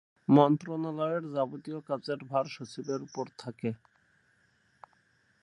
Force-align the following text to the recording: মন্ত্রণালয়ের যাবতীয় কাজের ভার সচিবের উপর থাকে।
মন্ত্রণালয়ের 0.27 1.23
যাবতীয় 1.35 1.79
কাজের 1.81 2.19
ভার 2.23 2.45
সচিবের 2.55 3.01
উপর 3.01 3.25
থাকে। 3.37 3.69